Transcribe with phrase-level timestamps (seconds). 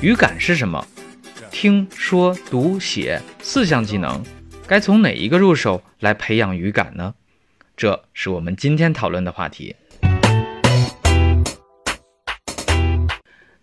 [0.00, 0.86] 语感是什么？
[1.50, 4.22] 听说读写四项技能，
[4.64, 7.12] 该从哪一个入手来培养语感呢？
[7.76, 9.74] 这是我们今天讨论的话题。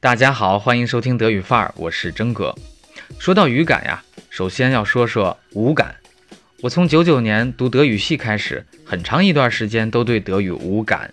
[0.01, 2.53] 大家好，欢迎收听德语范儿，我是真哥。
[3.17, 5.95] 说到语感呀，首先要说说无感。
[6.59, 11.09] 我从九九年读德语系开始，很长一段时间都对德语无感。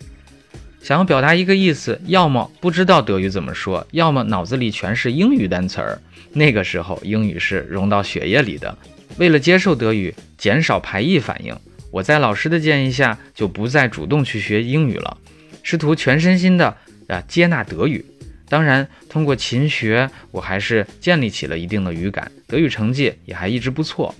[0.82, 6.00] 想要表达一个意思，要么不知道德语怎么说，要么脑子里全是英语单词儿。
[6.32, 8.76] 那个时候，英语是融到血液里的。
[9.16, 11.56] 为了接受德语，减少排异反应，
[11.92, 15.16] 我在老师的建议下，就不再主动去学英语了，
[15.62, 16.76] 试图全身心的
[17.06, 18.04] 啊接纳德语。
[18.48, 24.12] 当然，通过勤学，我还是建立起了一定的语感，德语成绩也还一直不错。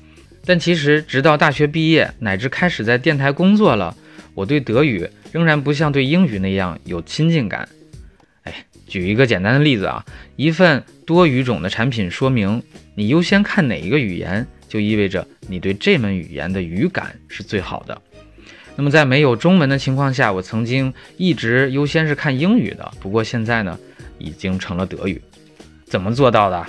[0.44, 3.96] 但其实，直到大学毕业，乃至开始在电台工作了，
[4.34, 5.08] 我对德语。
[5.32, 7.66] 仍然不像对英语那样有亲近感。
[8.42, 10.04] 哎，举一个简单的例子啊，
[10.36, 12.62] 一份多语种的产品说明，
[12.94, 17.98] 你优先看哪一个语言，就意味着你对这门语言的语感是最好的。
[18.76, 23.78] 那么在没有中文的情况下，我曾经一直优先是看英语的，不过现在呢，
[24.18, 25.22] 已经成了德语。
[25.86, 26.66] 怎么做到的？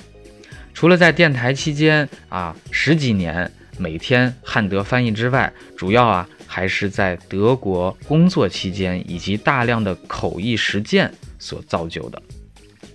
[0.73, 6.28] 除了在电台期间啊十几年每天汉德翻译之外，主要啊。
[6.46, 12.22] 还是在德国工作期间，以及大量的口译实践所造就的。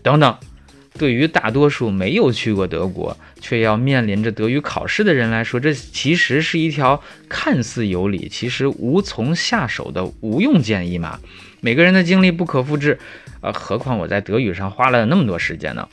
[0.01, 0.33] 等等，
[0.97, 11.19] 对于大多数没有去过德国，却要面临着德语考试的人来说，这其实是一条看似有理，其实无从下手的无用建议嘛。
[11.61, 13.01] 每个人的经历不可复制，
[13.41, 15.89] 呃，何况我在德语上花了那么多时间呢？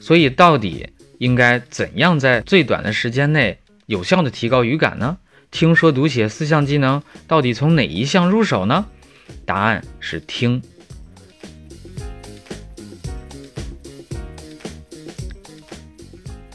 [0.00, 0.88] 所以，到底
[1.22, 3.56] 应该怎样在最短的时间内
[3.86, 5.18] 有效的提高语感呢？
[5.52, 8.86] 听说读写四项技能，到底从哪一项入手呢？
[9.46, 10.60] 答案是听。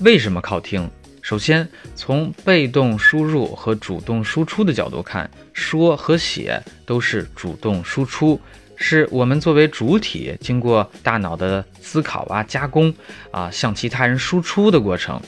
[0.02, 0.92] 为什么靠听？
[1.22, 8.38] 首先，从被动输入和主动输出的角度看，说和写都是主动输出，
[8.78, 12.94] 是我们作为主体经过大脑的思考啊、加工
[13.32, 15.20] 啊，向其他人输出的过程。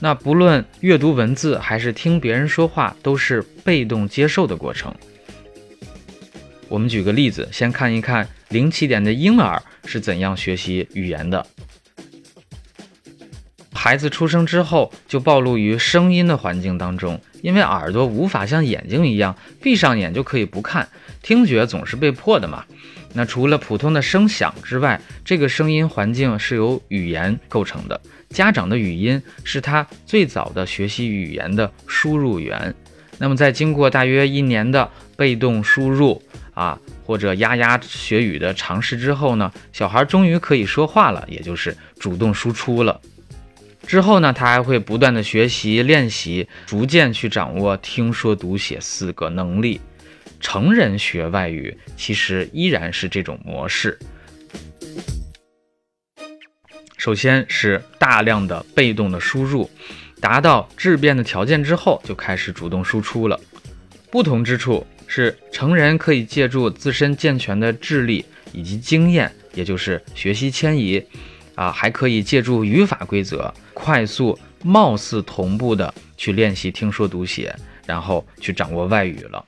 [0.00, 4.92] 那不论阅读文字还是听别人说话，都是被动接受的过程。
[6.68, 11.46] 我们举个例子，先看一看零起点的婴儿是怎样学习语言的。
[13.82, 20.86] 孩子出生之后就暴露于声音的环境当中，因为耳朵无法像眼睛一样闭上眼就可以不看，
[21.22, 22.62] 听觉总是被迫的嘛。
[23.14, 27.98] 那除了普通的声响之外，这个声音环境是由语言构成的。
[28.28, 32.74] 家长的语音是他最早的学习语言的输入源。
[33.16, 34.86] 那么在经过大约一年的
[35.16, 43.00] 被动输入啊，或者牙牙学语的尝试之后呢，小孩终于可以说话了，也就是主动输出了。
[43.90, 49.80] 之后呢，他还会不断的学习练习，逐渐去掌握听说读写四个能力。
[50.38, 53.98] 成人学外语其实依然是这种模式。
[56.98, 59.68] 首先是大量的被动的输入，
[60.20, 63.40] 达到质变的条件之后，就开始主动输出了。
[64.08, 71.04] 不同之处是，成人可以借助自身健全的智力以及经验，也就是学习迁移，
[71.60, 77.54] 啊，还可以借助语法规则，快速、貌似同步的去练习听说读写，
[77.84, 79.44] 然后去掌握外语了。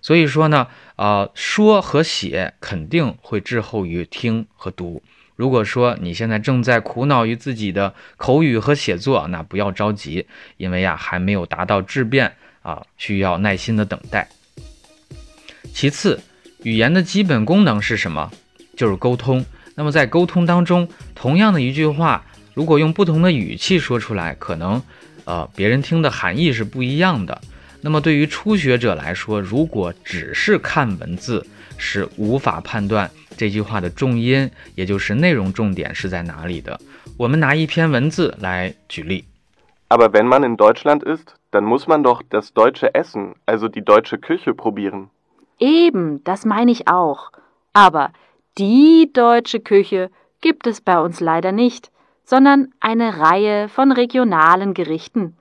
[0.00, 5.02] 所以说呢，啊，说和写肯定会滞后于听和读。
[5.34, 10.24] 如果说你现在正在苦恼于自己的口语和写作，那不要着急，
[10.58, 14.28] 因为呀还没有达到质变啊，需要耐心的等待。
[15.74, 16.20] 其次，
[16.62, 18.30] 语言的基本功能是什么？
[18.76, 19.44] 就是沟通。
[19.76, 24.82] 那么在沟通当中，同样的一句话，如果用不同的语气说出来，可能
[25.26, 27.40] 呃别人听的含义是不一样的。
[27.82, 31.46] 那么对于初学者来说，如果只是看文字，
[31.76, 36.80] 是无法判断这句话的重音，也就是内容重点是在哪里的。
[37.18, 39.24] 我们拿一篇文字来举例。
[39.88, 44.18] Aber wenn man in Deutschland ist, dann muss man doch das deutsche Essen, also die deutsche
[44.18, 45.10] Küche probieren.
[45.60, 47.30] Eben, das meine ich auch.
[47.72, 48.10] Aber
[48.58, 50.10] die deutsche Küche
[50.40, 51.90] gibt es bei uns leider nicht,
[52.24, 55.36] sondern eine Reihe von regionalen Gerichten.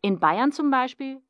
[0.00, 1.20] In Bayern zum Beispiel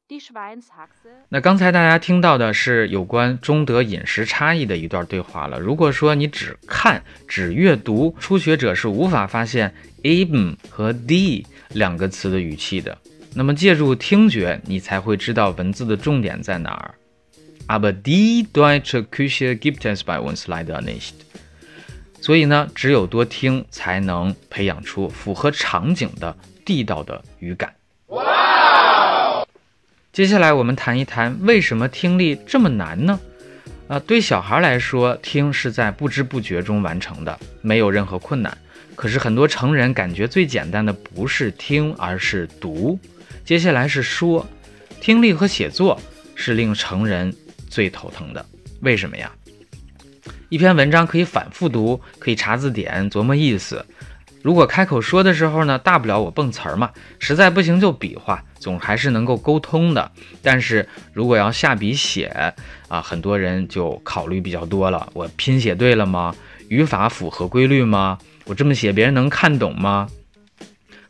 [1.30, 5.58] 那刚才大家听到的是有关中德饮食差异的一段对话了。
[5.58, 9.72] 如果说你只看、只阅读，初学者是无法发现
[10.02, 12.98] eben 和 die 两个词的语气的。
[13.34, 16.94] 那么借助听觉，你才会知道文字的重点在哪儿。
[17.72, 21.14] Aber die deutsche Küche gibt es bei uns leider nicht。
[22.20, 26.36] 所以呢，只有多听，才能培养出符合场景的
[26.66, 27.74] 地道的语感。
[28.08, 29.42] 哇！
[30.12, 33.18] 接下来我们谈一谈为什么听力这么难呢？
[33.88, 38.58] 啊，对小孩来说，听是在不知不觉中完成的，没有任何困难。
[38.94, 42.98] 可是很多成人感觉最简单的不是听，而是读。
[43.46, 44.46] 接下来是说，
[45.00, 45.98] 听力和写作
[46.34, 47.34] 是令成人
[47.72, 48.44] 最头疼的。
[48.82, 49.32] 为什么呀？
[50.50, 53.84] 一篇文章可以反复读，可以查字典琢磨意思。
[54.42, 60.12] 如果开口说的时候呢，大不了我蹦词儿嘛，实在不行就比划，总还是能够沟通的。
[60.42, 62.26] 但是如果要下笔写
[62.88, 65.08] 啊，很多人就考虑比较多了。
[65.14, 66.34] 我拼写对了吗？
[66.68, 68.18] 语法符合规律吗？
[68.44, 70.08] 我这么写别人能看懂吗？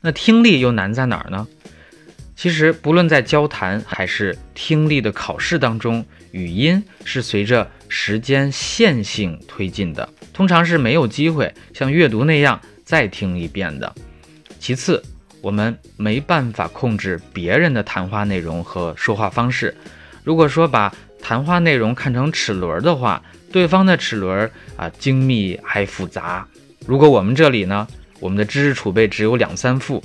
[0.03, 1.49] 那听力又难在哪儿呢？
[2.43, 13.95] 其实不论在交谈还是听力的考试当中，语音是随着时间线性推进的，通常是没有机会像阅读那样再听一遍的。
[14.59, 15.01] 其次，
[15.41, 19.73] 我们没办法控制别人的谈话内容和说话方式。
[20.25, 23.23] 如果说把谈话内容看成齿轮的话，
[23.53, 26.45] 对方的齿轮啊精密还复杂。
[26.89, 27.87] 如果我们这里呢，
[28.19, 30.03] 我们的知识储备只有两三副，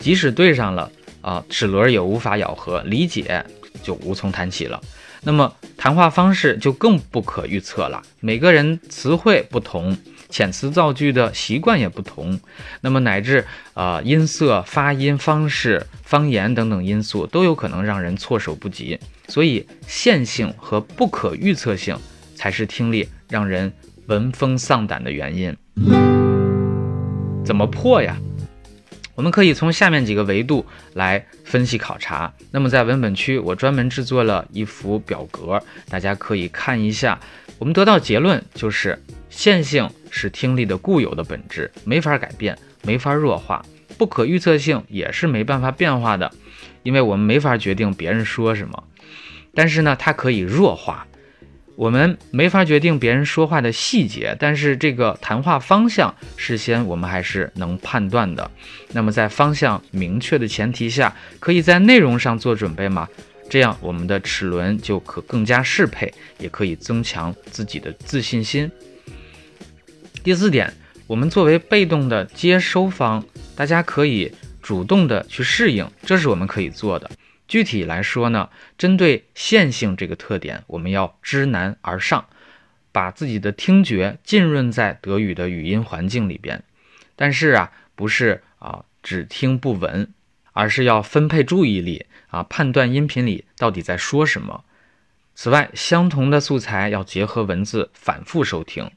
[0.00, 0.90] 即使对上了
[1.26, 3.44] 啊，齿轮也无法咬合，理解
[3.82, 4.80] 就无从谈起了。
[5.24, 9.98] 那么谈话方式就更不可预测了，每个人词汇不同，
[10.30, 12.38] 遣词造句的习惯也不同，
[12.80, 13.44] 那么乃至
[13.74, 18.96] 啊音色、发音方式、方言等等因素都有可能让人措手不及。
[19.26, 21.98] 所以线性和不可预测性
[22.36, 23.72] 才是听力让人
[24.06, 25.56] 闻风丧胆的原因。
[27.44, 28.16] 怎么破呀？
[29.16, 32.32] 我们可以从下面几个维度来分析考察。
[32.50, 37.18] 那么在文本区，我专门制作了一幅表格，大家可以看一下。
[37.58, 43.64] 我们得到结论就是，线性是听力的固有的本质，没法改变，没法弱化；
[43.96, 46.30] 不可预测性也是没办法变化的，
[46.82, 48.84] 因为我们没法决定别人说什么。
[49.54, 51.06] 但是呢，它可以弱化。
[51.76, 58.50] 我们没法决定别人说话的细节，但是这个谈话方向事先我们还是能判断的。
[58.92, 63.06] 那么在方向明确的前提下，可以在内容上做准备吗？
[63.50, 68.70] 这样我们的齿轮就可更加适配，也可以增强自己的自信心。
[70.24, 70.72] 第四点，
[71.06, 73.22] 我们作为被动的接收方，
[73.54, 74.32] 大家可以
[74.62, 77.08] 主动的去适应，这是我们可以做的。
[77.48, 82.26] 具体来说呢，针对线性这个特点，我们要知难而上，
[82.90, 86.64] 把自己的听觉浸润在德语的语音环境里边。
[87.14, 90.12] 但是啊，不是啊只听不闻，
[90.52, 94.64] 而是要分配注意力啊，判断音频里到底在说什么。
[95.34, 98.90] 此外，相同的素材要结合文字反复收听。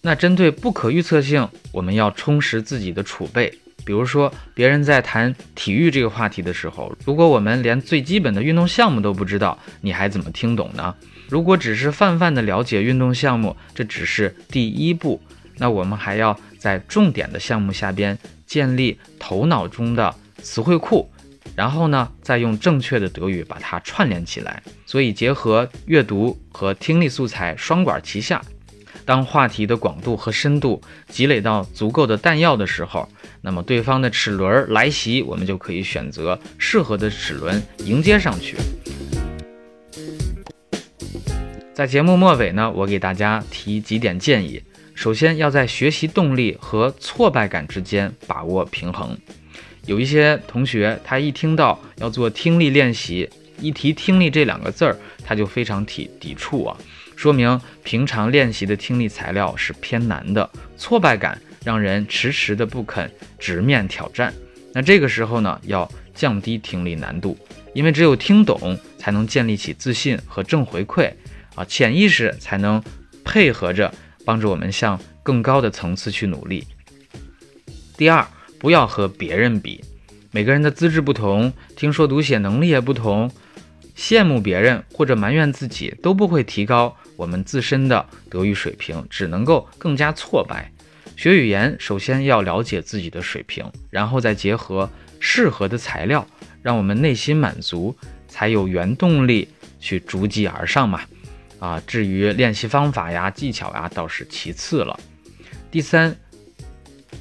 [0.00, 3.58] 那针对不可预测性，我们要充实自己的储备。
[3.84, 10.94] 比如说，别人在谈体育这个话题的时候，如果我们连最基本的运动项目都不知道，你还怎么听懂呢？
[11.28, 15.20] 如果只是泛泛的了解运动项目，这只是第一步。
[15.56, 21.08] 那我们还要在重点的项目下边建立头脑中的词汇库，
[21.54, 24.62] 然后呢，再用正确的德语把它串联起来。
[24.84, 28.42] 所以，结合阅读和听力素材双管齐下。
[29.04, 33.08] 当话题的广度和深度积累到足够的弹药的时候，
[33.42, 38.56] 那么对方的齿轮来袭，我们就可以选择适合的齿轮迎接上去。
[41.74, 44.62] 在节目末尾呢，我给大家提几点建议：
[44.94, 49.18] 首先要在学习动力和挫败感之间把握平衡。
[49.84, 53.28] 有一些同学他一听到要做听力练习，
[53.60, 56.76] 一提听力这两个字儿，他就非常抵抵触啊。
[57.16, 64.32] 说明平常练习的听力材料是偏难的，挫败感让人迟迟的不肯直面挑战。
[64.72, 67.38] 那这个时候呢，要降低听力难度，
[67.72, 71.12] 因为只有听懂，才能建立起自信和正回馈
[71.54, 72.82] 啊，潜意识才能
[73.24, 73.92] 配合着
[74.24, 76.66] 帮助我们向更高的层次去努力。
[77.96, 78.26] 第二，
[78.58, 79.82] 不要和别人比，
[80.32, 83.30] 每个人的资质不同，听说读写能力也不同。
[83.96, 90.70] 羡慕别人或者埋怨自己都不会提高我们自身的德语水平，只能够更加挫败。
[91.16, 96.26] 学语言首先要了解自己的水平，然后再结合适合的材料，
[96.60, 97.96] 让我们内心满足，
[98.26, 99.48] 才有原动力
[99.78, 101.02] 去逐级而上嘛。
[101.60, 104.98] 啊，至于练习方法呀、技巧呀，倒是其次了。
[105.70, 106.14] 第三，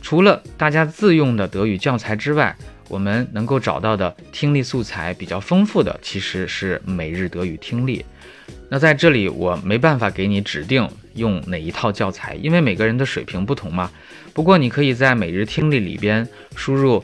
[0.01, 8.05] 除了大家自用的德语教材之外，我们能够找到的听力素材比较丰富的，其实是每日德语听力。
[8.69, 13.91] 那在这里我没办法给你指定用哪一套教材，因为每个人的水平不同嘛。
[14.33, 17.03] 不过你可以在每日听力里边输入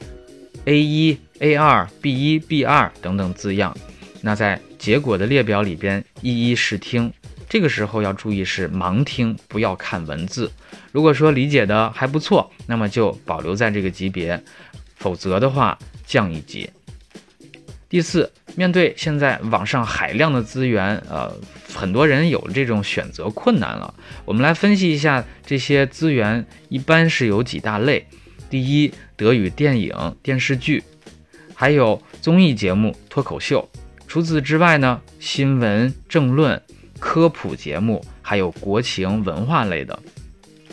[0.65, 3.75] A 一、A 二、B 一、B 二等等字样，
[4.21, 7.12] 那在结果的列表里边一一试听。
[7.48, 10.51] 这个时候要注意是盲听，不要看文字。
[10.91, 14.39] 如果说理解的还不错，那么就保留在这个级别，
[15.00, 15.75] 否则的话
[16.06, 16.70] 降一级。
[17.89, 21.36] 第四，面对现在网上海量的资源，呃，
[21.74, 23.91] 很多人有这种选择困难了。
[24.25, 28.06] 我们来分析一下这些资源，一般是有几大类。
[28.48, 30.84] 第一，德语电影、电视剧，
[31.56, 33.68] 还有综艺节目、脱口秀。
[34.08, 36.62] 除此之外呢，新闻、政论。
[37.01, 39.98] 科普节目，还有国情文化类的。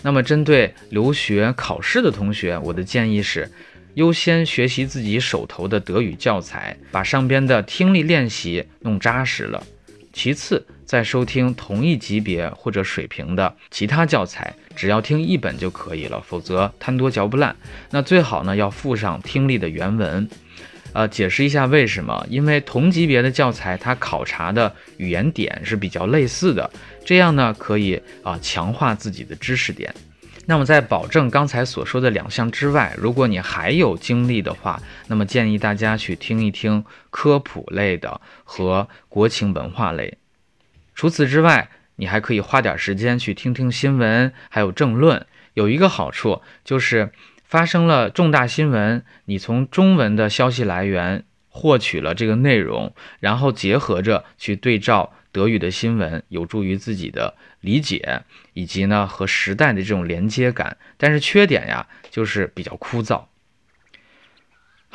[0.02, 3.48] 那么，针对留学考试的同学，我的建议是，
[3.96, 9.66] 优先学习自己手头的德语教材，把上边的听力练习弄扎实了。
[10.12, 17.56] 其次，再收听同一级别或者水平的其他教材，只要听一本就可以了，否则贪多嚼不烂。
[17.90, 20.28] 那最好呢，要附上听力的原文。
[20.92, 22.26] 呃，解释一下为什么？
[22.28, 26.70] 因为同级别的教材，它考察的语言点是比较类似的，
[27.02, 29.94] 这样呢可以啊强化自己的知识点。
[30.46, 40.18] 那么在保证刚才所说的两项之外，如果你还有精力的话，那么建议大家去听一听科普类的和国情文化类。
[40.94, 45.26] 除此之外，你还可以花点时间去听听新闻，还有政论。
[45.54, 47.10] 有一个好处就是。
[47.48, 51.22] 发生了重大新闻，你从中文的消息来源
[51.56, 58.20] 获取了这个内容，然后结合着去对照德语的新闻，有助于自己的理解
[58.52, 60.76] 以及呢和时代的这种连接感。
[60.98, 63.24] 但是缺点呀，就是比较枯燥。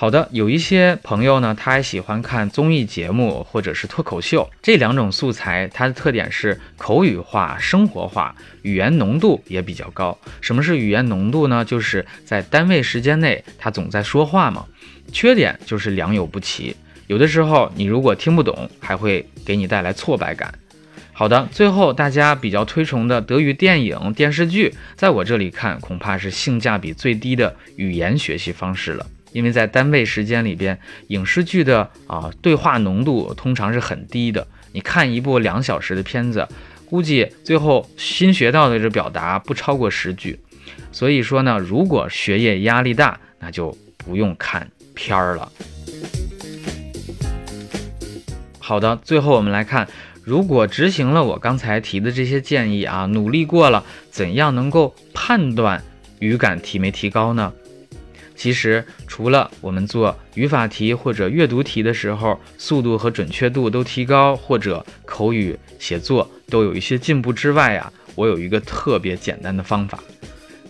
[0.02, 10.18] 好的，有一些朋友呢，他还喜欢看综艺节目或者是脱口秀，这两种素材，它的特点是口语化、生活化，语言浓度也比较高。
[10.42, 11.64] 什么是语言浓度呢？
[11.64, 14.66] 就是在单位时间内，他总在说话嘛。
[15.14, 20.52] 缺点就是良莠不齐，有的时候你如果听不懂，还会给你带来挫败感。
[21.14, 29.06] 好的，最后大家比较推崇的德语电影、电视剧，在我这里看，恐怕是性价比最低的语言学习方式了。
[29.32, 34.48] 因为在单位时间里边，影视剧的啊对话浓度通常是很低的。
[34.74, 36.48] 你看一部两小时的片子，
[36.86, 40.40] 估计最后新学到的这表达不超过十句。
[40.92, 45.52] 所以说呢，如果学业压力大，那就不用看片儿了。
[48.60, 49.88] 好的，最后我们来看，
[50.24, 55.84] 如果执行了我刚才提的这些建议啊，努力过了，怎样能够判断
[56.20, 57.52] 语感提没提高呢？
[58.36, 70.00] 其实，除了我们做语法题或者阅读题的时候，速度和准确度都提高，或者口语写作都有一些进步之外啊，我有一个特别简单的方法：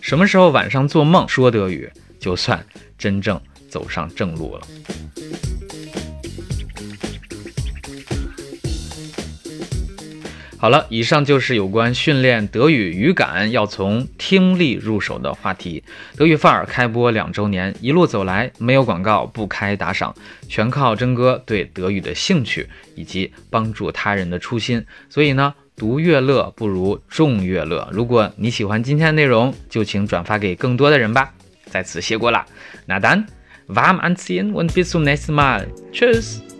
[0.00, 2.64] 什么时候晚上做梦说德语，就算
[2.98, 4.66] 真正走上正路了。
[10.62, 15.82] 好了，以上就是有关训练德语语感要从听力入手的话题。
[16.16, 20.14] 德语范儿开播两周年，一路走来没有广告，不开打赏，
[20.48, 24.86] 全靠真哥对德语的兴趣以及帮助他人的初心。
[25.10, 27.88] 所以呢，独乐乐不如众乐乐。
[27.90, 31.34] 如果你喜欢今天的内容，就请转发给更多的人吧。
[31.66, 32.46] 在此谢过了，
[32.86, 33.24] 那 dann
[33.66, 35.66] warm anziehen und bis zum nächsten Mal.
[35.92, 36.51] Tschüss。